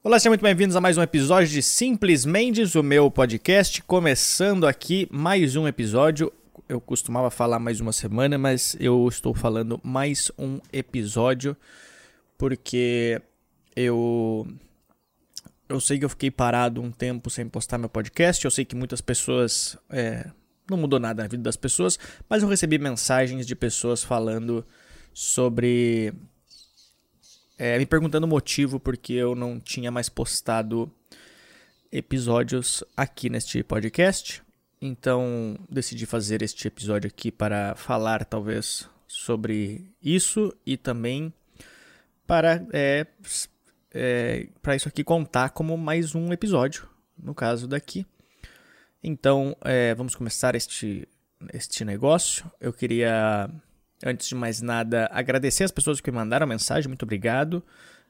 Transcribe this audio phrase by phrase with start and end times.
[0.00, 3.82] Olá, sejam muito bem-vindos a mais um episódio de Simples Mendes, o meu podcast.
[3.82, 6.32] Começando aqui mais um episódio.
[6.68, 11.56] Eu costumava falar mais uma semana, mas eu estou falando mais um episódio
[12.38, 13.20] porque
[13.74, 14.46] eu
[15.68, 18.44] eu sei que eu fiquei parado um tempo sem postar meu podcast.
[18.44, 20.30] Eu sei que muitas pessoas é,
[20.70, 21.98] não mudou nada na vida das pessoas,
[22.30, 24.64] mas eu recebi mensagens de pessoas falando
[25.12, 26.14] sobre
[27.58, 30.90] é, me perguntando o motivo porque eu não tinha mais postado
[31.90, 34.42] episódios aqui neste podcast.
[34.80, 41.32] Então decidi fazer este episódio aqui para falar talvez sobre isso e também
[42.26, 43.06] para é,
[43.92, 46.88] é, para isso aqui contar como mais um episódio,
[47.20, 48.06] no caso daqui.
[49.02, 51.08] Então é, vamos começar este
[51.52, 52.48] este negócio.
[52.60, 53.50] Eu queria
[54.04, 57.64] Antes de mais nada, agradecer as pessoas que me mandaram mensagem, muito obrigado.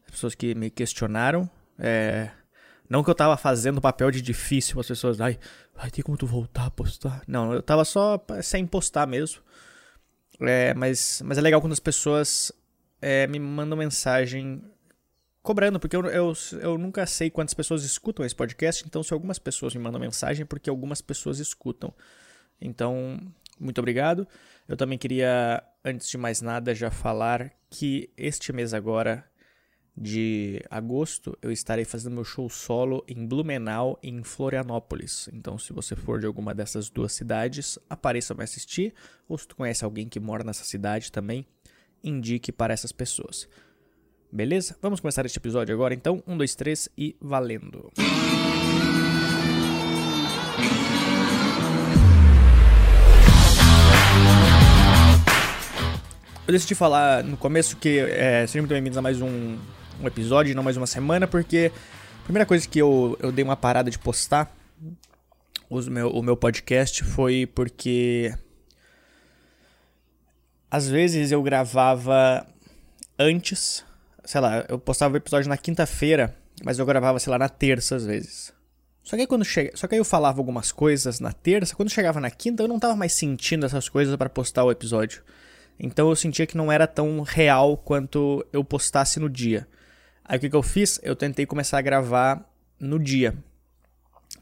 [0.05, 1.49] As pessoas que me questionaram.
[1.79, 2.31] É...
[2.89, 5.39] Não que eu tava fazendo papel de difícil, as pessoas, ai,
[5.75, 7.23] vai ter como tu voltar a postar.
[7.27, 9.43] Não, eu tava só sem postar mesmo.
[10.41, 12.53] É, mas, mas é legal quando as pessoas
[13.03, 14.63] é, me mandam mensagem
[15.43, 19.39] cobrando, porque eu, eu, eu nunca sei quantas pessoas escutam esse podcast, então se algumas
[19.39, 21.93] pessoas me mandam mensagem, é porque algumas pessoas escutam.
[22.61, 23.21] Então,
[23.59, 24.27] muito obrigado.
[24.67, 29.25] Eu também queria, antes de mais nada, já falar que este mês agora,
[29.97, 35.29] de agosto, eu estarei fazendo meu show solo em Blumenau e em Florianópolis.
[35.33, 38.95] Então, se você for de alguma dessas duas cidades, apareça para assistir.
[39.29, 41.47] Ou se tu conhece alguém que mora nessa cidade também,
[42.03, 43.49] indique para essas pessoas.
[44.31, 44.77] Beleza?
[44.83, 46.23] Vamos começar este episódio agora, então.
[46.27, 47.91] Um, dois, três e valendo!
[56.49, 59.59] Eu decidi falar no começo que é, sejam muito bem-vindos a mais um,
[60.01, 61.71] um episódio, não mais uma semana, porque
[62.21, 64.51] a primeira coisa que eu, eu dei uma parada de postar
[65.69, 68.35] os meu, o meu podcast foi porque
[70.71, 72.47] às vezes eu gravava
[73.19, 73.85] antes,
[74.25, 76.35] sei lá, eu postava o episódio na quinta-feira,
[76.65, 78.55] mas eu gravava, sei lá, na terça às vezes.
[79.05, 82.19] Só que aí quando chega, só que eu falava algumas coisas na terça, quando chegava
[82.21, 85.23] na quinta eu não tava mais sentindo essas coisas para postar o episódio.
[85.79, 89.67] Então eu sentia que não era tão real quanto eu postasse no dia.
[90.25, 91.01] Aí o que, que eu fiz?
[91.03, 92.45] Eu tentei começar a gravar
[92.79, 93.35] no dia.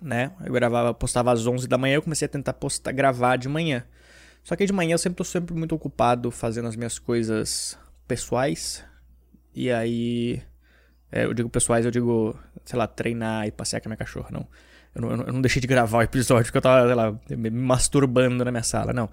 [0.01, 0.33] Né?
[0.45, 3.85] Eu gravava, postava às 11 da manhã, eu comecei a tentar postar, gravar de manhã.
[4.43, 8.85] Só que de manhã eu sempre tô sempre muito ocupado fazendo as minhas coisas pessoais.
[9.55, 10.43] E aí.
[11.11, 14.29] É, eu digo pessoais, eu digo, sei lá, treinar e passear com a minha cachorra.
[14.31, 14.47] Não.
[14.95, 17.51] Eu não, eu não deixei de gravar o episódio porque eu tava, sei lá, me
[17.51, 19.11] masturbando na minha sala, não.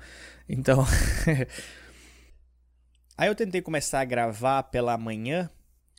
[0.47, 0.85] Então.
[3.17, 5.49] Aí eu tentei começar a gravar pela manhã,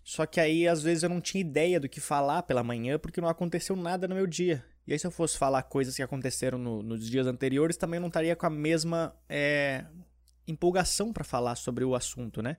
[0.03, 3.21] só que aí às vezes eu não tinha ideia do que falar pela manhã porque
[3.21, 4.65] não aconteceu nada no meu dia.
[4.87, 8.09] E aí se eu fosse falar coisas que aconteceram no, nos dias anteriores, também não
[8.09, 9.85] estaria com a mesma é,
[10.47, 12.57] empolgação para falar sobre o assunto, né?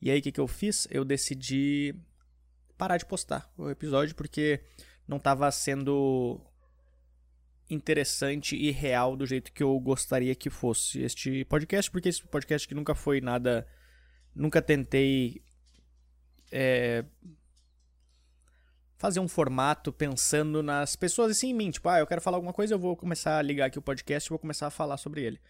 [0.00, 0.86] E aí o que, que eu fiz?
[0.90, 1.94] Eu decidi
[2.76, 4.60] parar de postar o episódio porque
[5.06, 6.40] não estava sendo
[7.68, 12.66] interessante e real do jeito que eu gostaria que fosse este podcast, porque esse podcast
[12.66, 13.66] que nunca foi nada
[14.34, 15.42] Nunca tentei
[16.50, 17.04] é,
[18.96, 21.70] fazer um formato pensando nas pessoas assim em mim.
[21.70, 24.26] Tipo, ah, eu quero falar alguma coisa, eu vou começar a ligar aqui o podcast
[24.26, 25.40] e vou começar a falar sobre ele,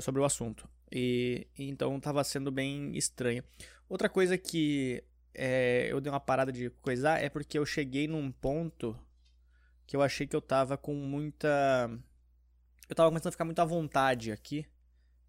[0.00, 0.68] sobre o assunto.
[0.90, 3.44] E, então tava sendo bem estranho.
[3.88, 5.02] Outra coisa que
[5.32, 8.98] é, eu dei uma parada de coisar é porque eu cheguei num ponto
[9.86, 11.90] que eu achei que eu tava com muita.
[12.88, 14.66] Eu tava começando a ficar muito à vontade aqui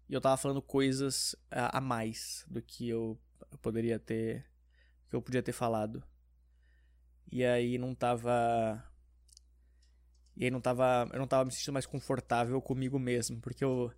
[0.08, 3.18] e eu tava falando coisas a, mais do que eu,
[3.50, 4.44] eu poderia ter.
[5.08, 6.02] que eu podia ter falado.
[7.30, 8.84] E aí não tava.
[10.36, 11.08] E aí não tava.
[11.12, 13.40] Eu não tava me sentindo mais confortável comigo mesmo.
[13.40, 13.92] Porque eu.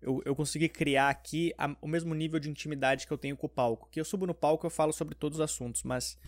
[0.00, 3.46] Eu, eu consegui criar aqui a, o mesmo nível de intimidade que eu tenho com
[3.46, 3.88] o palco.
[3.88, 6.18] Que eu subo no palco eu falo sobre todos os assuntos, mas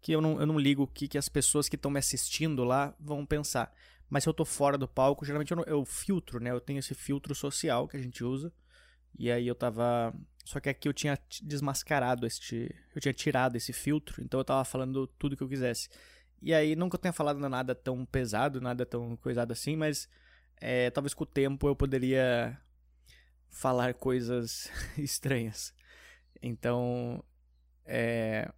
[0.00, 2.62] que eu não, eu não ligo o que, que as pessoas que estão me assistindo
[2.62, 3.74] lá vão pensar.
[4.08, 6.50] Mas se eu tô fora do palco, geralmente eu, não, eu filtro, né?
[6.50, 8.52] Eu tenho esse filtro social que a gente usa.
[9.18, 10.14] E aí eu tava.
[10.44, 12.74] Só que aqui eu tinha desmascarado este.
[12.94, 15.88] Eu tinha tirado esse filtro, então eu tava falando tudo que eu quisesse.
[16.42, 20.08] E aí, nunca eu tenha falado nada tão pesado, nada tão coisado assim, mas
[20.60, 22.60] é, talvez com o tempo eu poderia
[23.48, 25.74] falar coisas estranhas.
[26.42, 27.24] Então,
[27.84, 28.50] é,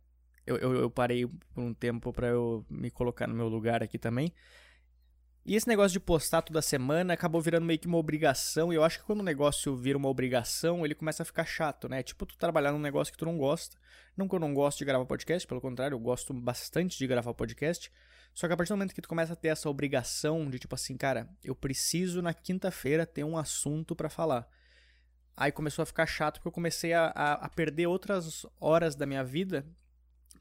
[0.46, 3.98] eu, eu, eu, parei por um tempo para eu me colocar no meu lugar aqui
[3.98, 4.32] também.
[5.44, 8.72] E esse negócio de postar toda semana acabou virando meio que uma obrigação.
[8.72, 11.88] E eu acho que quando o negócio vira uma obrigação, ele começa a ficar chato,
[11.88, 12.02] né?
[12.02, 13.76] Tipo, tu trabalhar num negócio que tu não gosta.
[14.16, 17.32] Não que eu não gosto de gravar podcast, pelo contrário, eu gosto bastante de gravar
[17.32, 17.90] podcast.
[18.34, 20.74] Só que a partir do momento que tu começa a ter essa obrigação de tipo
[20.74, 24.46] assim, cara, eu preciso na quinta-feira ter um assunto para falar.
[25.36, 29.06] Aí começou a ficar chato porque eu comecei a, a, a perder outras horas da
[29.06, 29.64] minha vida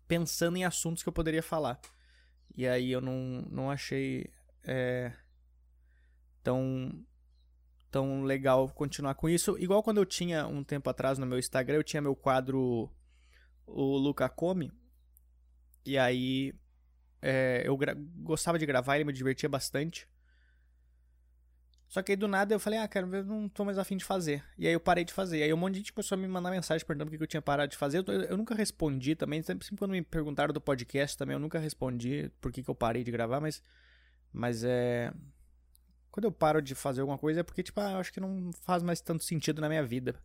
[0.08, 1.80] pensando em assuntos que eu poderia falar.
[2.56, 4.30] E aí eu não, não achei
[4.64, 5.12] é,
[6.44, 7.06] tão,
[7.92, 9.58] tão legal continuar com isso.
[9.58, 12.92] Igual quando eu tinha um tempo atrás no meu Instagram, eu tinha meu quadro
[13.66, 14.72] o Luca Come.
[15.86, 16.54] E aí
[17.22, 17.78] é, eu
[18.18, 20.08] gostava de gravar, ele me divertia bastante.
[21.88, 24.04] Só que aí do nada eu falei, ah, cara, eu não tô mais afim de
[24.04, 24.44] fazer.
[24.58, 25.42] E aí eu parei de fazer.
[25.42, 27.42] Aí um monte de gente começou a me mandar mensagem perguntando por que eu tinha
[27.42, 28.04] parado de fazer.
[28.06, 29.42] Eu, eu, nunca respondi também.
[29.42, 32.76] Sempre, sempre, quando me perguntaram do podcast também, eu nunca respondi por que, que eu
[32.76, 33.64] parei de gravar, mas.
[34.32, 35.14] Mas é.
[36.12, 38.52] Quando eu paro de fazer alguma coisa é porque, tipo, ah, eu acho que não
[38.64, 40.16] faz mais tanto sentido na minha vida.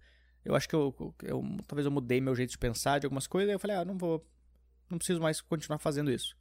[0.44, 3.48] Eu acho que eu, eu, talvez eu mudei meu jeito de pensar de algumas coisas.
[3.50, 4.26] Aí eu falei, ah, não vou.
[4.88, 6.36] Não preciso mais continuar fazendo isso.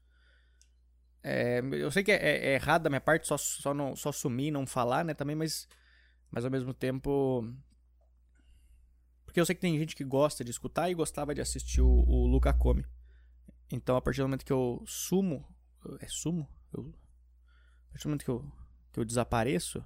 [1.24, 4.12] É, eu sei que é, é, é, errado da minha parte só, só, não, só
[4.12, 5.68] sumir e não falar, né, também, mas,
[6.32, 7.48] mas ao mesmo tempo.
[9.26, 11.88] Porque eu sei que tem gente que gosta de escutar e gostava de assistir o,
[11.88, 12.86] o Luca Come.
[13.72, 15.48] Então, a partir do momento que eu sumo.
[16.00, 16.48] É sumo?
[16.74, 16.94] Eu,
[17.92, 18.52] a partir do momento que eu,
[18.94, 19.84] que eu desapareço,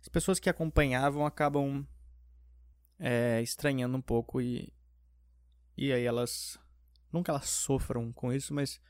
[0.00, 1.86] as pessoas que acompanhavam acabam
[2.98, 4.72] é, estranhando um pouco e.
[5.76, 6.58] E aí elas.
[7.24, 8.80] Que elas sofram com isso, mas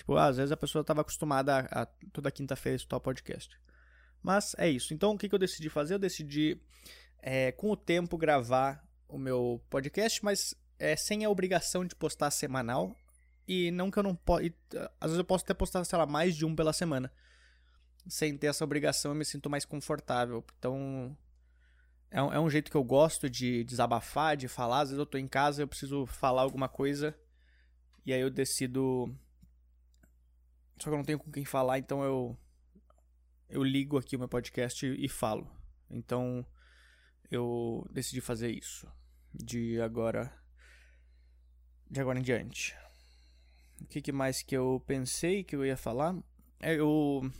[0.00, 3.54] Tipo, às vezes a pessoa estava acostumada a, a toda quinta-feira escutar o podcast.
[4.22, 4.94] Mas é isso.
[4.94, 5.92] Então, o que, que eu decidi fazer?
[5.92, 6.58] Eu decidi,
[7.18, 12.30] é, com o tempo, gravar o meu podcast, mas é, sem a obrigação de postar
[12.30, 12.96] semanal.
[13.46, 14.44] E não que eu não possa.
[14.98, 17.12] Às vezes eu posso até postar, sei lá, mais de um pela semana.
[18.08, 20.44] Sem ter essa obrigação, eu me sinto mais confortável.
[20.58, 21.16] Então.
[22.12, 24.80] É um, é um jeito que eu gosto de desabafar, de falar.
[24.80, 27.16] Às vezes eu tô em casa, eu preciso falar alguma coisa.
[28.04, 29.14] E aí eu decido
[30.80, 32.36] só que eu não tenho com quem falar, então eu
[33.50, 35.46] eu ligo aqui o meu podcast e, falo.
[35.90, 36.46] Então
[37.30, 38.88] eu decidi fazer isso
[39.34, 40.32] de agora
[41.90, 42.74] de agora em diante.
[43.82, 46.16] O que, que mais que eu pensei que eu ia falar?
[46.60, 47.30] É, eu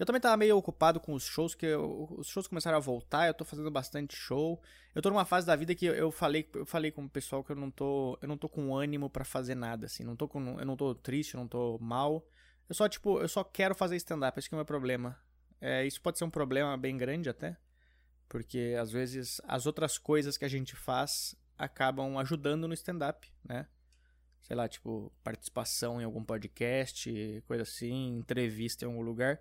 [0.00, 3.26] eu também tava meio ocupado com os shows, que eu, os shows começaram a voltar,
[3.26, 4.58] eu tô fazendo bastante show.
[4.94, 7.44] Eu tô numa fase da vida que eu, eu falei, eu falei com o pessoal
[7.44, 10.26] que eu não tô, eu não tô com ânimo para fazer nada assim, não tô
[10.26, 12.26] com, eu não tô triste, eu não tô mal.
[12.66, 15.20] Eu só tipo, eu só quero fazer stand up, esse que é o meu problema.
[15.60, 17.58] É, isso pode ser um problema bem grande até,
[18.26, 23.30] porque às vezes as outras coisas que a gente faz acabam ajudando no stand up,
[23.44, 23.68] né?
[24.40, 29.38] Sei lá, tipo, participação em algum podcast, coisa assim, entrevista em algum lugar.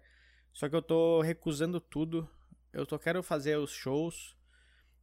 [0.53, 2.29] Só que eu tô recusando tudo.
[2.73, 4.35] Eu tô quero fazer os shows.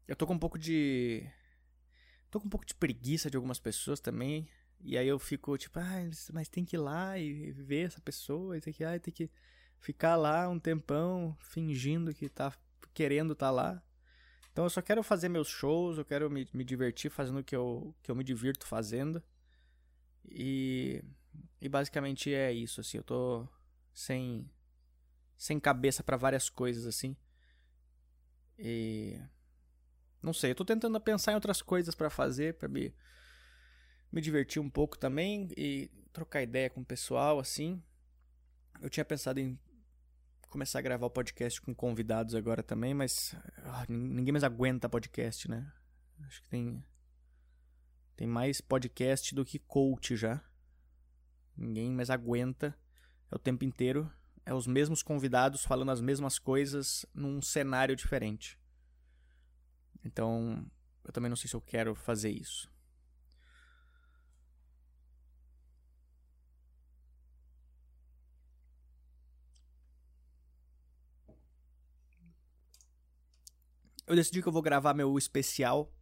[0.07, 1.29] Eu tô com um pouco de
[2.31, 4.49] tô com um pouco de preguiça de algumas pessoas também.
[4.81, 8.57] E aí eu fico tipo, ah, mas tem que ir lá e ver essa pessoa,
[8.57, 9.31] e tem que, ah, tem que
[9.81, 12.53] ficar lá um tempão fingindo que tá
[12.93, 13.83] querendo estar tá lá.
[14.53, 17.55] Então eu só quero fazer meus shows, eu quero me, me divertir fazendo o que
[17.57, 19.23] eu, que eu me divirto fazendo.
[20.29, 21.03] E,
[21.61, 23.49] e basicamente é isso, assim, eu tô
[23.93, 24.51] sem
[25.37, 27.17] sem cabeça para várias coisas assim.
[28.59, 29.21] E
[30.23, 32.95] não sei, eu tô tentando pensar em outras coisas para fazer, para me
[34.11, 37.83] me divertir um pouco também e trocar ideia com o pessoal assim.
[38.81, 39.59] Eu tinha pensado em
[40.49, 45.51] começar a gravar o podcast com convidados agora também, mas ah, ninguém mais aguenta podcast,
[45.51, 45.71] né?
[46.21, 46.83] Acho que tem
[48.17, 50.43] tem mais podcast do que coach já.
[51.55, 52.75] Ninguém mais aguenta.
[53.31, 54.11] É o tempo inteiro
[54.47, 58.57] é os mesmos convidados falando as mesmas coisas num cenário diferente.
[60.05, 60.65] Então,
[61.05, 62.71] eu também não sei se eu quero fazer isso.
[74.07, 75.93] Eu decidi que eu vou gravar meu especial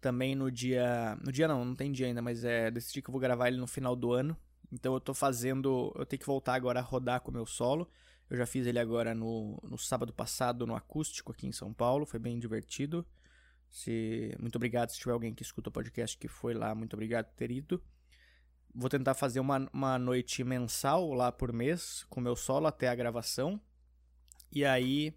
[0.00, 1.16] também no dia.
[1.22, 2.70] No dia não, não tem dia ainda, mas é.
[2.70, 4.36] Decidi que eu vou gravar ele no final do ano.
[4.72, 5.92] Então eu tô fazendo.
[5.96, 7.88] Eu tenho que voltar agora a rodar com o meu solo.
[8.30, 12.06] Eu já fiz ele agora no, no sábado passado no acústico aqui em São Paulo.
[12.06, 13.06] Foi bem divertido.
[13.68, 16.74] Se, muito obrigado se tiver alguém que escuta o podcast que foi lá.
[16.74, 17.82] Muito obrigado por ter ido.
[18.74, 22.88] Vou tentar fazer uma, uma noite mensal lá por mês com o meu solo até
[22.88, 23.60] a gravação.
[24.50, 25.14] E aí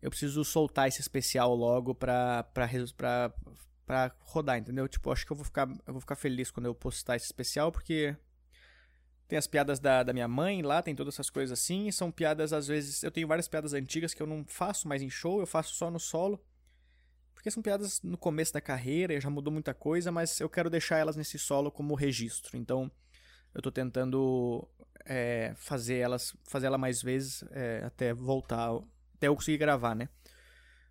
[0.00, 2.66] eu preciso soltar esse especial logo pra, pra,
[2.96, 3.34] pra,
[3.84, 4.88] pra rodar, entendeu?
[4.88, 7.70] Tipo, acho que eu vou ficar, eu vou ficar feliz quando eu postar esse especial,
[7.70, 8.16] porque
[9.30, 11.88] Tem as piadas da, da minha mãe lá, tem todas essas coisas assim.
[11.92, 13.04] São piadas, às vezes.
[13.04, 15.88] Eu tenho várias piadas antigas que eu não faço mais em show, eu faço só
[15.88, 16.44] no solo.
[17.32, 20.98] Porque são piadas no começo da carreira, já mudou muita coisa, mas eu quero deixar
[20.98, 22.56] elas nesse solo como registro.
[22.56, 22.90] Então,
[23.54, 24.68] eu tô tentando
[25.04, 28.68] é, fazer elas, fazer ela mais vezes é, até voltar,
[29.14, 30.08] até eu conseguir gravar, né?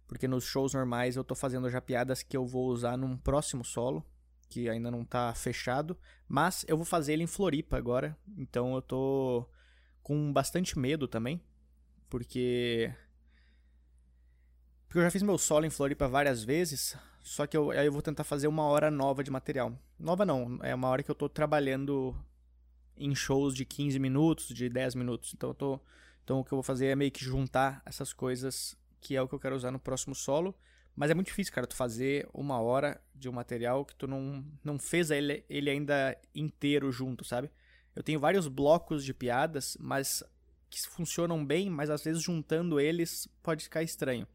[0.07, 3.65] Porque nos shows normais eu tô fazendo já piadas que eu vou usar num próximo
[3.65, 4.01] solo
[4.49, 8.81] que ainda não tá fechado, mas eu vou fazer ele em Floripa agora, então eu
[8.81, 9.47] tô
[10.01, 11.41] com bastante medo também,
[12.09, 12.91] porque
[14.87, 17.91] porque eu já fiz meu solo em Floripa várias vezes, só que eu, aí eu
[17.91, 19.71] vou tentar fazer uma hora nova de material.
[19.99, 22.15] Nova não, é uma hora que eu tô trabalhando
[22.97, 25.33] em shows de 15 minutos, de 10 minutos.
[25.33, 25.79] Então eu tô,
[26.23, 29.27] então o que eu vou fazer é meio que juntar essas coisas, que é o
[29.27, 30.55] que eu quero usar no próximo solo.
[30.95, 34.43] Mas é muito difícil, cara, tu fazer uma hora de um material que tu não,
[34.63, 37.49] não fez ele, ele ainda inteiro junto, sabe?
[37.95, 40.23] Eu tenho vários blocos de piadas, mas
[40.69, 44.27] que funcionam bem, mas às vezes juntando eles pode ficar estranho.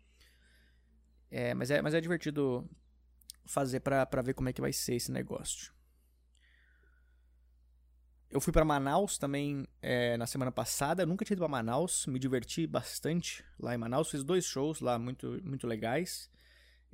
[1.31, 2.69] É, mas, é, mas é divertido
[3.45, 5.73] fazer pra ver como é que vai ser esse negócio.
[8.35, 11.05] Eu fui para Manaus também é, na semana passada.
[11.05, 14.11] Eu nunca tinha ido para Manaus, me diverti bastante lá em Manaus.
[14.11, 16.29] Fiz dois shows lá muito, muito legais.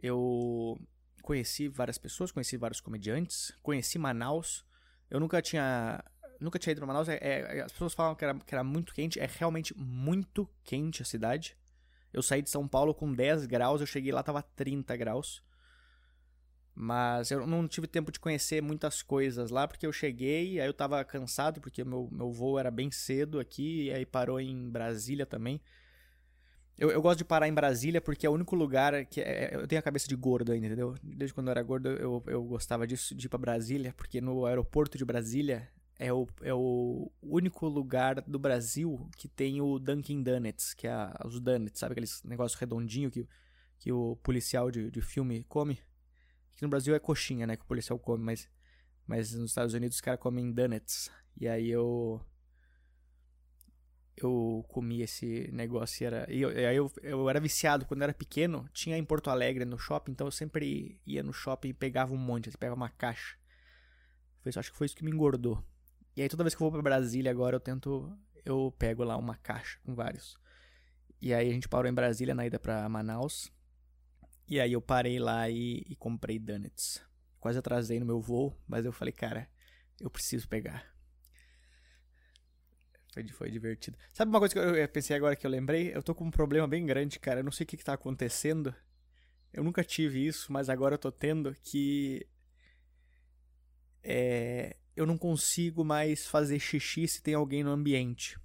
[0.03, 0.79] Eu
[1.23, 4.65] conheci várias pessoas, conheci vários comediantes, conheci Manaus.
[5.11, 6.03] Eu nunca tinha
[6.41, 7.09] nunca tinha ido para Manaus.
[7.09, 9.21] É, é, as pessoas falam que era, que era muito quente.
[9.21, 11.57] É realmente muito quente a cidade.
[12.13, 15.43] Eu saí de São Paulo com 10 graus, eu cheguei lá tava 30 graus.
[16.75, 20.73] Mas eu não tive tempo de conhecer muitas coisas lá, porque eu cheguei, aí eu
[20.73, 25.27] tava cansado, porque meu, meu voo era bem cedo aqui, e aí parou em Brasília
[25.27, 25.61] também.
[26.81, 29.21] Eu, eu gosto de parar em Brasília porque é o único lugar que.
[29.21, 30.95] É, eu tenho a cabeça de gordo ainda, entendeu?
[31.03, 34.47] Desde quando eu era gordo eu, eu gostava disso, de ir pra Brasília, porque no
[34.47, 35.69] aeroporto de Brasília
[35.99, 41.13] é o, é o único lugar do Brasil que tem o Dunkin' Donuts, que é
[41.27, 43.29] os donuts, sabe aqueles negócios redondinho que,
[43.79, 45.79] que o policial de, de filme come?
[46.55, 48.49] Aqui no Brasil é coxinha, né, que o policial come, mas,
[49.07, 51.11] mas nos Estados Unidos os caras comem donuts.
[51.39, 52.23] E aí eu
[54.25, 56.27] eu comi esse negócio e era.
[56.31, 58.69] E eu, eu, eu era viciado quando eu era pequeno.
[58.73, 62.17] Tinha em Porto Alegre no shopping, então eu sempre ia no shopping e pegava um
[62.17, 63.37] monte, assim, pegava uma caixa.
[64.43, 65.63] Foi, acho que foi isso que me engordou.
[66.17, 68.17] E aí toda vez que eu vou pra Brasília agora eu tento.
[68.45, 70.39] Eu pego lá uma caixa com vários.
[71.21, 73.53] E aí a gente parou em Brasília na ida pra Manaus.
[74.49, 77.01] E aí eu parei lá e, e comprei donuts.
[77.39, 79.49] Quase atrasei no meu voo, mas eu falei, cara,
[80.01, 80.85] eu preciso pegar.
[83.13, 83.99] Foi, foi divertido.
[84.13, 85.95] Sabe uma coisa que eu pensei agora que eu lembrei?
[85.95, 87.41] Eu tô com um problema bem grande, cara.
[87.41, 88.75] Eu não sei o que, que tá acontecendo.
[89.53, 92.27] Eu nunca tive isso, mas agora eu tô tendo que.
[94.03, 98.39] É, eu não consigo mais fazer xixi se tem alguém no ambiente.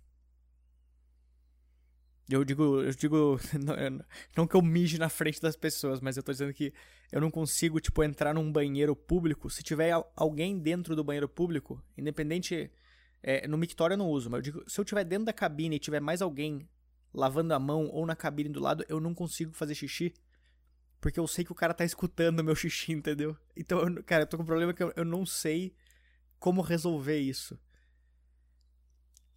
[2.28, 3.40] Eu digo, eu digo,
[4.36, 6.74] não que eu mije na frente das pessoas, mas eu tô dizendo que
[7.12, 9.48] eu não consigo, tipo, entrar num banheiro público.
[9.48, 12.72] Se tiver alguém dentro do banheiro público, independente
[13.27, 15.77] é, no mictório eu não uso, mas eu digo, se eu tiver dentro da cabine
[15.77, 16.70] e tiver mais alguém
[17.12, 20.13] lavando a mão ou na cabine do lado, eu não consigo fazer xixi.
[21.01, 23.36] Porque eu sei que o cara tá escutando o meu xixi, entendeu?
[23.58, 25.75] Então, eu, cara, eu tô com um problema que eu, eu não sei
[26.38, 27.60] como resolver isso.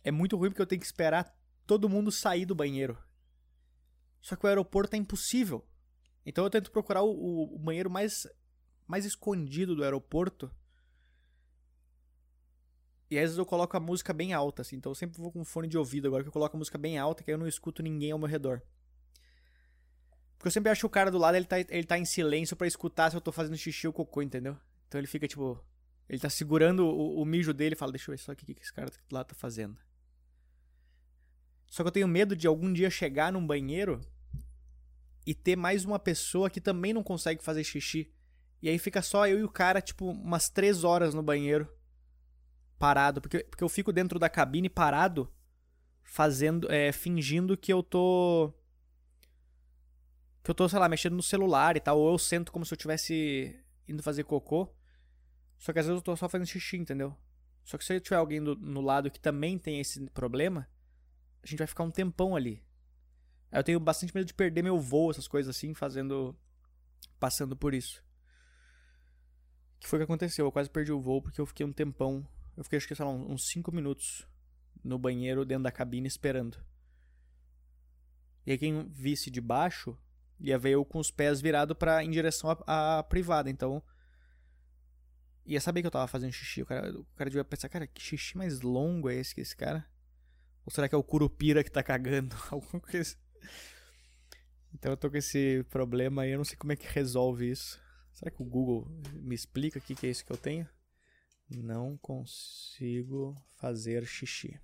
[0.05, 1.35] É muito ruim porque eu tenho que esperar
[1.67, 2.99] todo mundo sair do banheiro.
[4.21, 5.67] Só que o aeroporto é impossível.
[6.27, 8.27] Então eu tento procurar o, o banheiro mais,
[8.87, 10.55] mais escondido do aeroporto
[13.11, 14.77] e às vezes eu coloco a música bem alta, assim.
[14.77, 16.99] Então eu sempre vou com fone de ouvido agora que eu coloco a música bem
[16.99, 18.61] alta, que aí eu não escuto ninguém ao meu redor.
[20.37, 22.55] Porque eu sempre acho que o cara do lado ele tá, ele tá em silêncio
[22.55, 24.57] para escutar se eu tô fazendo xixi ou cocô, entendeu?
[24.87, 25.63] Então ele fica tipo.
[26.09, 28.53] Ele tá segurando o, o mijo dele e fala: Deixa eu ver só o que,
[28.61, 29.77] esse cara lá tá fazendo.
[31.67, 34.01] Só que eu tenho medo de algum dia chegar num banheiro
[35.27, 38.11] e ter mais uma pessoa que também não consegue fazer xixi.
[38.63, 41.69] E aí fica só eu e o cara, tipo, umas três horas no banheiro
[42.79, 45.31] parado, porque, porque eu fico dentro da cabine parado,
[46.03, 48.55] fazendo, é, fingindo que eu tô
[50.43, 52.73] que eu tô, sei lá, mexendo no celular e tal, ou eu sento como se
[52.73, 54.75] eu tivesse indo fazer cocô.
[55.59, 57.15] Só que às vezes eu tô só fazendo xixi, entendeu?
[57.65, 60.67] Só que se eu tiver alguém do, no lado que também tem esse problema,
[61.43, 62.65] a gente vai ficar um tempão ali.
[63.53, 66.35] Eu tenho bastante medo de perder meu voo, essas coisas assim, fazendo
[67.21, 68.03] passando por isso.
[69.79, 70.47] Que foi o que aconteceu?
[70.47, 72.27] Eu quase perdi o voo porque eu fiquei um tempão
[72.59, 74.27] eu fiquei, acho que, sei lá, uns 5 minutos
[74.83, 76.59] no banheiro dentro da cabine esperando.
[78.45, 79.97] E aí quem visse de baixo
[80.41, 83.49] ia ver eu com os pés virados para em direção à, à privada.
[83.49, 83.81] Então
[85.47, 86.63] ia saber que eu tava fazendo xixi.
[86.63, 89.55] O cara, o cara devia pensar, cara, que xixi mais longo é esse que esse
[89.55, 89.89] cara?
[90.67, 92.35] Ou será que é o Curupira que tá cagando?
[92.51, 93.17] Alguma coisa.
[94.75, 97.81] Então eu tô com esse problema aí, eu não sei como é que resolve isso.
[98.13, 100.69] Será que o Google me explica o que, que é isso que eu tenho?
[101.51, 104.61] Não consigo fazer xixi.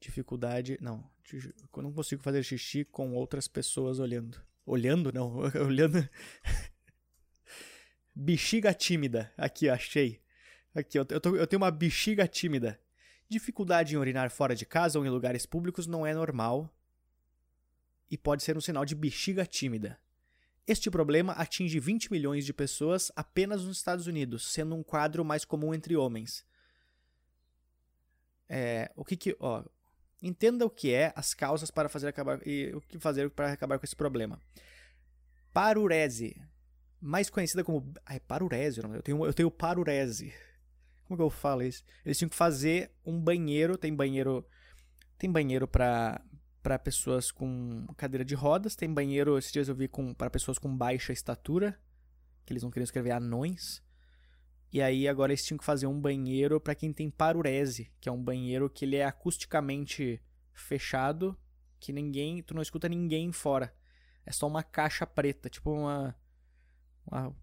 [0.00, 0.78] Dificuldade.
[0.80, 1.08] Não.
[1.32, 4.40] Eu não consigo fazer xixi com outras pessoas olhando.
[4.66, 5.12] Olhando?
[5.12, 5.36] Não.
[5.66, 6.08] olhando.
[8.14, 9.32] bexiga tímida.
[9.36, 10.20] Aqui, achei.
[10.74, 12.80] Aqui, eu, tô, eu tenho uma bexiga tímida.
[13.28, 16.74] Dificuldade em urinar fora de casa ou em lugares públicos não é normal
[18.10, 19.98] e pode ser um sinal de bexiga tímida.
[20.66, 25.44] Este problema atinge 20 milhões de pessoas apenas nos Estados Unidos, sendo um quadro mais
[25.44, 26.44] comum entre homens.
[28.48, 29.64] É, o que que, ó,
[30.22, 33.78] entenda o que é as causas para fazer acabar e o que fazer para acabar
[33.78, 34.40] com esse problema.
[35.52, 36.36] Parurese,
[37.00, 40.32] mais conhecida como, ai, parurese, eu tenho eu tenho parurese.
[41.06, 41.82] Como que eu falo isso?
[42.04, 44.46] Eles tinham que fazer um banheiro, tem banheiro
[45.18, 46.22] tem banheiro para
[46.62, 50.58] para pessoas com cadeira de rodas, tem banheiro, esses dias eu vi com para pessoas
[50.58, 51.78] com baixa estatura,
[52.44, 53.82] que eles não queriam escrever anões.
[54.72, 58.12] E aí agora eles tinham que fazer um banheiro para quem tem parurese, que é
[58.12, 61.36] um banheiro que ele é acusticamente fechado,
[61.80, 63.74] que ninguém, tu não escuta ninguém fora.
[64.24, 66.14] É só uma caixa preta, tipo uma
[67.10, 67.34] uma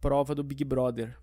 [0.00, 1.16] prova do Big Brother.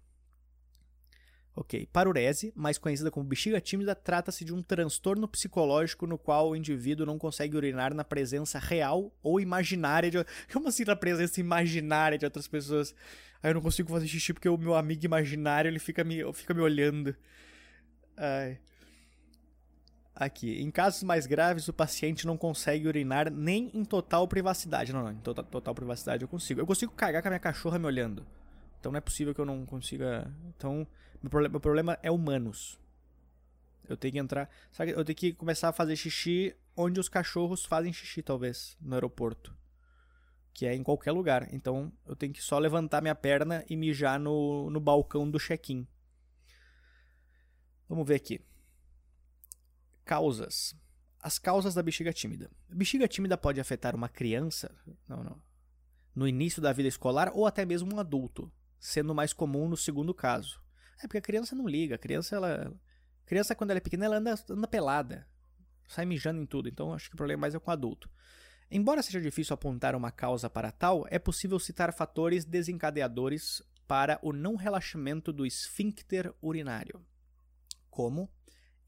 [1.55, 1.88] Ok.
[1.91, 7.05] Parurese, mais conhecida como bexiga tímida, trata-se de um transtorno psicológico no qual o indivíduo
[7.05, 10.17] não consegue urinar na presença real ou imaginária de.
[10.51, 12.96] Como assim na presença imaginária de outras pessoas?
[13.43, 16.53] Aí eu não consigo fazer xixi porque o meu amigo imaginário ele fica me, fica
[16.53, 17.15] me olhando.
[18.15, 18.58] Ai.
[20.15, 20.62] Aqui.
[20.62, 24.93] Em casos mais graves, o paciente não consegue urinar nem em total privacidade.
[24.93, 26.62] Não, não, em total, total privacidade eu consigo.
[26.62, 28.25] Eu consigo cagar com a minha cachorra me olhando.
[28.81, 30.33] Então não é possível que eu não consiga.
[30.50, 30.88] Então,
[31.21, 32.79] meu problema, meu problema é humanos.
[33.88, 34.50] Eu tenho que entrar.
[34.71, 38.95] Sabe, eu tenho que começar a fazer xixi onde os cachorros fazem xixi, talvez, no
[38.95, 39.55] aeroporto.
[40.51, 41.47] Que é em qualquer lugar.
[41.53, 45.88] Então eu tenho que só levantar minha perna e mijar no, no balcão do check-in.
[47.88, 48.41] Vamos ver aqui.
[50.03, 50.75] Causas.
[51.19, 52.49] As causas da bexiga tímida.
[52.71, 54.73] A bexiga tímida pode afetar uma criança
[55.08, 55.41] não, não,
[56.15, 58.51] no início da vida escolar ou até mesmo um adulto
[58.82, 60.60] sendo mais comum no segundo caso.
[60.98, 62.74] É porque a criança não liga, a criança ela
[63.26, 65.26] criança quando ela é pequena ela anda, anda pelada,
[65.88, 68.10] sai mijando em tudo, então acho que o problema mais é com o adulto.
[68.70, 74.34] Embora seja difícil apontar uma causa para tal, é possível citar fatores desencadeadores para o
[74.34, 77.06] não relaxamento do esfíncter urinário,
[77.89, 78.30] como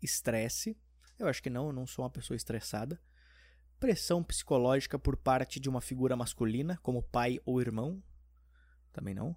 [0.02, 0.78] estresse,
[1.20, 3.00] eu acho que não, eu não sou uma pessoa estressada,
[3.80, 8.02] pressão psicológica por parte de uma figura masculina, como pai ou irmão,
[8.92, 9.36] também não,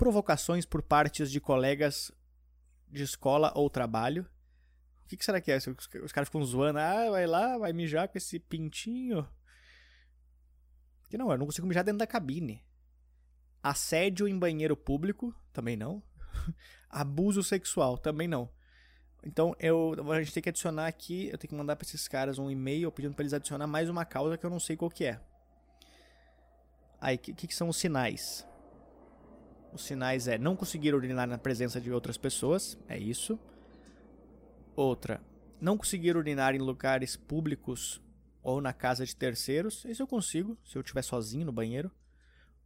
[0.00, 2.10] provocações por partes de colegas
[2.88, 4.26] de escola ou trabalho.
[5.04, 5.58] O que, que será que é?
[5.58, 9.28] Os, caras ficam zoando, ah, vai lá, vai mijar com esse pintinho.
[11.10, 12.64] Que não, eu não consigo mijar dentro da cabine.
[13.62, 16.02] Assédio em banheiro público, também não.
[16.88, 18.48] Abuso sexual, também não.
[19.22, 22.38] Então eu, a gente tem que adicionar aqui, eu tenho que mandar para esses caras
[22.38, 25.04] um e-mail pedindo para eles adicionar mais uma causa que eu não sei qual que
[25.04, 25.20] é.
[26.98, 28.48] Aí, o que, que são os sinais?
[29.72, 33.38] Os sinais é não conseguir urinar na presença de outras pessoas, é isso.
[34.74, 35.20] Outra,
[35.60, 38.00] não conseguir urinar em lugares públicos
[38.42, 41.90] ou na casa de terceiros, isso eu consigo, se eu estiver sozinho no banheiro.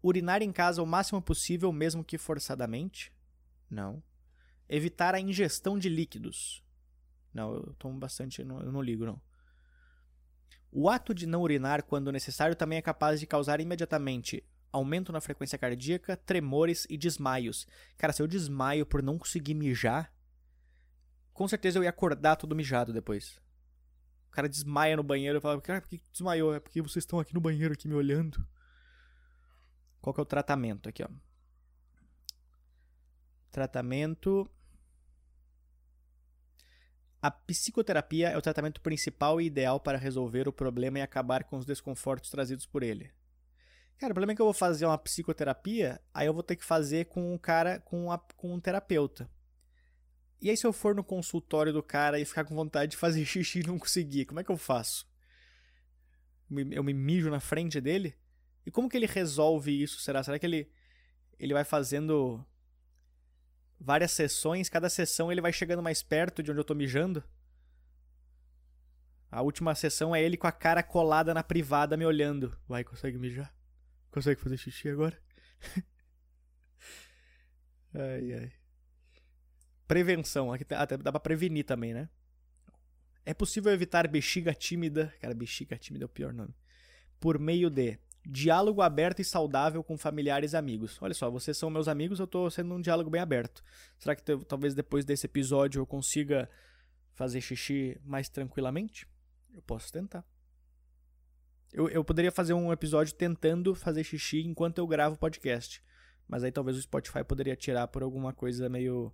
[0.03, 3.13] Urinar em casa o máximo possível, mesmo que forçadamente?
[3.69, 4.03] Não.
[4.69, 6.63] Evitar a ingestão de líquidos.
[7.33, 9.21] Não, eu tomo bastante, não, eu não ligo não.
[10.71, 15.21] O ato de não urinar quando necessário também é capaz de causar imediatamente aumento na
[15.21, 17.67] frequência cardíaca, tremores e desmaios.
[17.97, 20.13] Cara, se eu desmaio por não conseguir mijar,
[21.33, 23.41] com certeza eu ia acordar todo mijado depois.
[24.29, 26.53] O cara desmaia no banheiro e fala, cara, por que desmaiou?
[26.53, 28.45] É porque vocês estão aqui no banheiro aqui me olhando.
[30.01, 31.09] Qual que é o tratamento aqui, ó?
[33.51, 34.51] Tratamento.
[37.23, 41.57] A psicoterapia é o tratamento principal e ideal para resolver o problema e acabar com
[41.57, 43.13] os desconfortos trazidos por ele.
[43.99, 46.65] Cara, o problema é que eu vou fazer uma psicoterapia, aí eu vou ter que
[46.65, 49.31] fazer com um cara, com, a, com um terapeuta.
[50.41, 53.25] E aí, se eu for no consultório do cara e ficar com vontade de fazer
[53.27, 55.09] xixi e não conseguir, como é que eu faço?
[56.71, 58.15] Eu me mijo na frente dele?
[58.67, 60.01] E como que ele resolve isso?
[60.01, 60.23] Será?
[60.23, 60.71] Será que ele,
[61.39, 62.45] ele vai fazendo
[63.81, 64.69] várias sessões?
[64.69, 67.25] Cada sessão ele vai chegando mais perto de onde eu tô mijando?
[69.31, 72.57] A última sessão é ele com a cara colada na privada me olhando.
[72.69, 73.53] Vai, consegue mijar?
[74.15, 75.19] Consegue fazer xixi agora?
[77.97, 78.53] Ai, ai.
[79.87, 80.53] Prevenção.
[80.53, 82.09] Aqui tá, dá pra prevenir também, né?
[83.25, 85.15] É possível evitar bexiga tímida.
[85.21, 86.53] Cara, bexiga tímida é o pior nome.
[87.21, 91.01] Por meio de diálogo aberto e saudável com familiares e amigos.
[91.01, 93.63] Olha só, vocês são meus amigos, eu tô sendo um diálogo bem aberto.
[93.97, 96.51] Será que talvez depois desse episódio eu consiga
[97.13, 99.07] fazer xixi mais tranquilamente?
[99.53, 100.25] Eu posso tentar.
[101.75, 105.83] Eu, eu poderia fazer um episódio tentando fazer xixi enquanto eu gravo o podcast.
[106.29, 109.13] Mas aí talvez o Spotify poderia tirar por alguma coisa meio.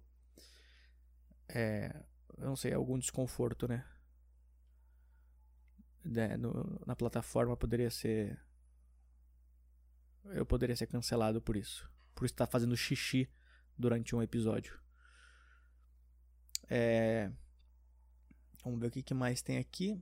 [1.48, 2.04] É.
[2.36, 3.82] Eu não sei, algum desconforto, né?
[6.14, 8.38] É, no, na plataforma poderia ser.
[10.26, 11.90] Eu poderia ser cancelado por isso.
[12.14, 13.26] Por estar fazendo xixi
[13.76, 14.78] durante um episódio.
[16.68, 17.32] É.
[18.62, 19.98] Vamos ver o que mais tem aqui.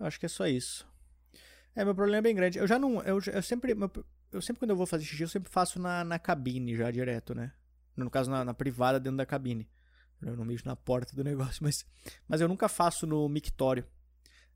[0.00, 0.90] Eu acho que é só isso.
[1.74, 2.58] É, meu problema é bem grande.
[2.58, 3.02] Eu já não.
[3.02, 3.74] Eu, eu sempre.
[3.74, 3.90] Meu,
[4.30, 7.34] eu sempre, quando eu vou fazer xixi, eu sempre faço na, na cabine já direto,
[7.34, 7.52] né?
[7.96, 9.68] No caso, na, na privada dentro da cabine.
[10.20, 11.84] Eu não mexo na porta do negócio, mas.
[12.28, 13.86] Mas eu nunca faço no mictório.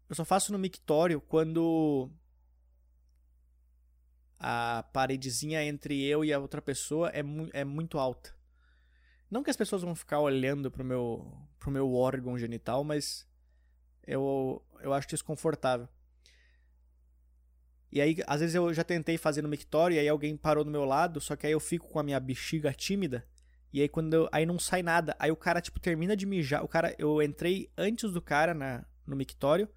[0.08, 2.10] Eu só faço no mictório quando.
[4.38, 8.36] A paredezinha entre eu e a outra pessoa é, mu é muito alta.
[9.30, 13.26] Não que as pessoas vão ficar olhando pro meu, pro meu órgão genital, mas
[14.06, 15.88] eu, eu acho desconfortável.
[17.90, 20.70] E aí, às vezes eu já tentei fazer no mictório e aí alguém parou do
[20.70, 23.24] meu lado, só que aí eu fico com a minha bexiga tímida.
[23.72, 25.14] E aí quando eu, aí não sai nada.
[25.18, 26.64] Aí o cara tipo termina de mijar.
[26.64, 29.68] O cara, eu entrei antes do cara na no mictório.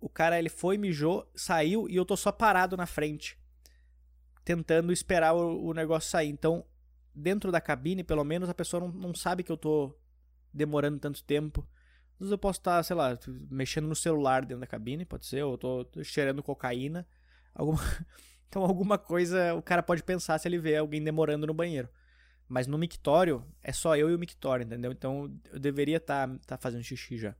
[0.00, 3.38] O cara ele foi, mijou, saiu e eu tô só parado na frente,
[4.44, 6.28] tentando esperar o, o negócio sair.
[6.28, 6.64] Então,
[7.14, 9.96] dentro da cabine, pelo menos a pessoa não, não sabe que eu tô
[10.52, 11.66] demorando tanto tempo.
[12.14, 13.18] Às vezes eu posso estar, sei lá,
[13.50, 17.06] mexendo no celular dentro da cabine, pode ser, ou tô, cheirando cocaína.
[17.54, 17.78] Alguma...
[18.46, 21.88] Então alguma coisa o cara pode pensar se ele vê alguém demorando no banheiro.
[22.48, 24.92] Mas no mictório, é só eu e o mictório, entendeu?
[24.92, 27.34] Então eu deveria estar tá, tá fazendo xixi já.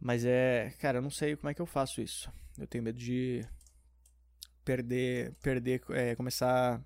[0.00, 0.72] Mas é.
[0.78, 2.30] Cara, eu não sei como é que eu faço isso.
[2.58, 3.46] Eu tenho medo de
[4.64, 5.32] perder.
[5.42, 5.82] Perder.
[5.90, 6.82] É, começar.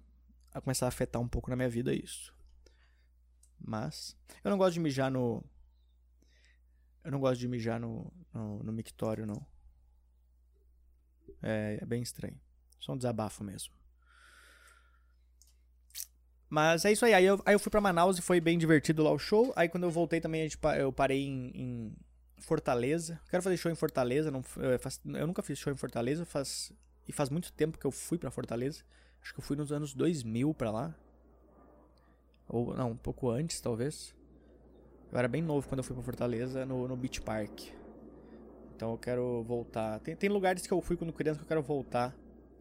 [0.52, 2.34] A começar a afetar um pouco na minha vida isso.
[3.58, 4.16] Mas.
[4.42, 5.44] Eu não gosto de mijar no.
[7.04, 9.44] Eu não gosto de mijar no, no, no mictório, não.
[11.42, 12.38] É, é bem estranho.
[12.78, 13.72] Só um desabafo mesmo.
[16.48, 17.14] Mas é isso aí.
[17.14, 19.52] Aí eu, aí eu fui pra Manaus e foi bem divertido lá o show.
[19.54, 21.96] Aí quando eu voltei também, gente, eu parei em, em,
[22.38, 23.20] Fortaleza.
[23.30, 24.30] Quero fazer show em Fortaleza.
[24.30, 26.24] Não, eu, faz, eu, nunca fiz show em Fortaleza.
[26.24, 26.72] Faz,
[27.06, 28.82] e faz muito tempo que eu fui pra Fortaleza.
[29.22, 30.94] Acho que eu fui nos anos 2000 pra lá.
[32.48, 34.12] Ou não, um pouco antes, talvez.
[35.12, 37.68] Eu era bem novo quando eu fui pra Fortaleza no, no Beach Park.
[38.76, 39.98] Então eu quero voltar.
[40.00, 42.16] Tem, tem lugares que eu fui quando criança que eu quero voltar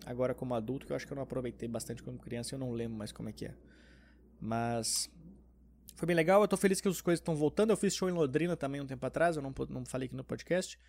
[0.06, 2.72] agora como adulto, que eu acho que eu não aproveitei bastante quando criança eu não
[2.72, 3.54] lembro mais como é que é.
[4.42, 5.10] Mas
[5.96, 7.70] foi bem legal, eu tô feliz que as coisas estão voltando.
[7.70, 10.24] Eu fiz show em Londrina também um tempo atrás, eu não, não falei aqui no
[10.24, 10.80] podcast.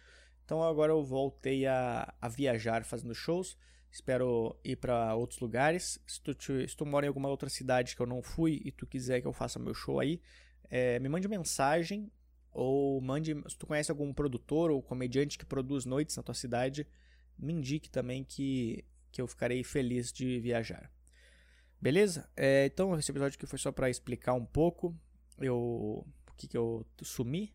[0.45, 3.57] Então agora eu voltei a, a viajar fazendo shows.
[3.91, 6.01] Espero ir para outros lugares.
[6.07, 8.73] Se tu, te, se tu mora em alguma outra cidade que eu não fui e
[8.73, 10.21] tu quiser que eu faça meu show aí,
[10.71, 12.11] é, me mande mensagem
[12.53, 13.35] ou mande.
[13.49, 16.87] Se tu conhece algum produtor ou comediante que produz noites na tua cidade,
[17.39, 20.91] me indique também que, que eu ficarei feliz de viajar.
[21.81, 22.31] Beleza?
[22.37, 24.95] É, então, esse episódio aqui foi só para explicar um pouco
[25.39, 27.55] eu, o que, que eu sumi.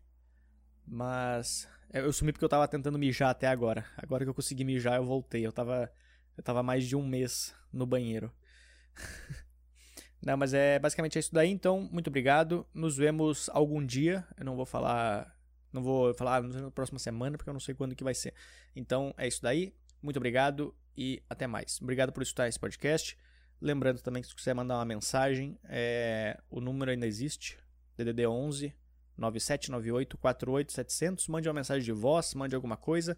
[0.84, 3.86] Mas é, eu sumi porque eu tava tentando mijar até agora.
[3.96, 5.46] Agora que eu consegui mijar, eu voltei.
[5.46, 5.90] Eu tava,
[6.36, 8.32] eu tava mais de um mês no banheiro.
[10.26, 11.48] Não, mas é basicamente é isso daí.
[11.52, 12.66] Então, muito obrigado.
[12.74, 14.26] Nos vemos algum dia.
[14.36, 15.32] Eu não vou falar.
[15.72, 18.34] Não vou falar na próxima semana, porque eu não sei quando que vai ser.
[18.74, 19.72] Então, é isso daí.
[20.02, 21.80] Muito obrigado e até mais.
[21.80, 23.16] Obrigado por escutar esse podcast.
[23.60, 26.36] Lembrando também que se quiser mandar uma mensagem, é...
[26.50, 27.56] o número ainda existe.
[27.96, 28.74] DDD 11
[29.16, 31.28] 9798 48700.
[31.28, 33.16] Mande uma mensagem de voz, mande alguma coisa,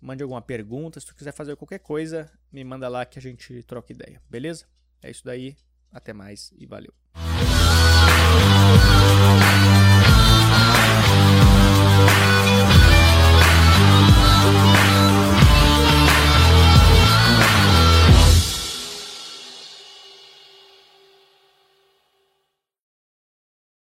[0.00, 0.98] mande alguma pergunta.
[0.98, 4.20] Se tu quiser fazer qualquer coisa, me manda lá que a gente troca ideia.
[4.28, 4.66] Beleza?
[5.00, 5.56] É isso daí.
[5.92, 6.92] Até mais e valeu.